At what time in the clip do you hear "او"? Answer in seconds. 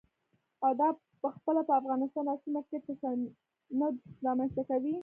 0.65-0.71, 2.29-2.37